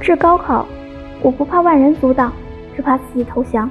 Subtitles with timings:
[0.00, 0.66] 至高考，
[1.22, 2.32] 我不怕万人阻挡，
[2.76, 3.68] 只怕自己投降。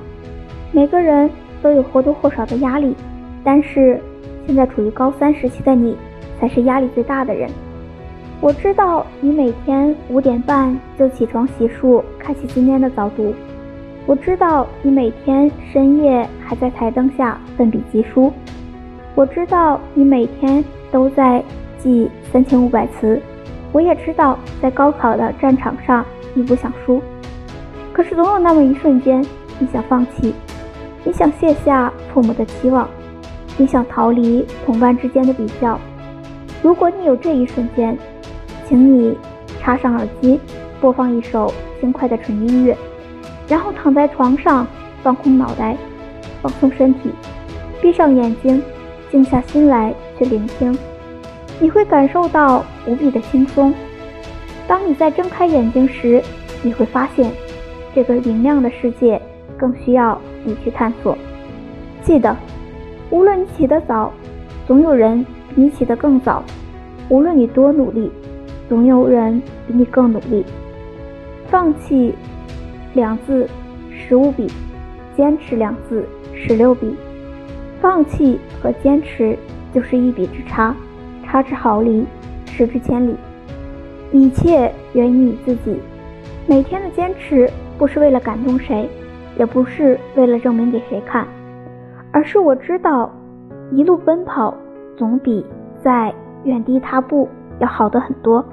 [0.71, 1.29] 每个人
[1.61, 2.95] 都有或多或少的压力，
[3.43, 4.01] 但是
[4.45, 5.95] 现在处于高三时期的你，
[6.39, 7.49] 才是压力最大的人。
[8.41, 13.33] 我知道你每天五点半就起床洗漱，开启今天的早读。
[14.05, 18.31] 我知道你每天深夜还在台灯下奋笔疾书。
[19.15, 21.41] 我知道你每天都在
[21.79, 23.19] 记三千五百词。
[23.75, 27.01] 我也知道在高考的战场上你不想输，
[27.91, 29.21] 可是总有那么一瞬间，
[29.59, 30.33] 你想放弃，
[31.03, 32.87] 你想卸下父母的期望，
[33.57, 35.77] 你想逃离同伴之间的比较。
[36.63, 37.97] 如果你有这一瞬间，
[38.65, 39.17] 请你
[39.59, 40.39] 插上耳机，
[40.79, 42.77] 播放一首轻快的纯音乐，
[43.45, 44.65] 然后躺在床上，
[45.03, 45.75] 放空脑袋，
[46.41, 47.11] 放松身体，
[47.81, 48.63] 闭上眼睛，
[49.11, 50.73] 静下心来去聆听。
[51.59, 53.73] 你会感受到无比的轻松。
[54.67, 56.21] 当你再睁开眼睛时，
[56.61, 57.31] 你会发现，
[57.93, 59.21] 这个明亮的世界
[59.57, 61.17] 更需要你去探索。
[62.03, 62.35] 记得，
[63.09, 64.11] 无论你起得早，
[64.67, 65.23] 总有人
[65.55, 66.43] 比你起得更早；
[67.09, 68.11] 无论你多努力，
[68.67, 70.43] 总有人比你更努力。
[71.47, 72.13] 放弃
[72.93, 73.47] 两字
[73.91, 74.47] 十五笔，
[75.15, 76.95] 坚持两字十六笔。
[77.79, 79.37] 放弃和坚持
[79.73, 80.75] 就是一笔之差。
[81.25, 82.05] 差之毫厘，
[82.45, 83.15] 失之千里。
[84.11, 85.79] 一切源于你自己。
[86.47, 88.89] 每天的坚持，不是为了感动谁，
[89.37, 91.27] 也不是为了证明给谁看，
[92.11, 93.11] 而是我知道，
[93.71, 94.53] 一路奔跑
[94.95, 95.45] 总比
[95.83, 97.27] 在原地踏步
[97.59, 98.45] 要好得很多。